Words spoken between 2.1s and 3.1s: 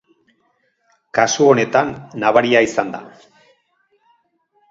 nabaria izan da.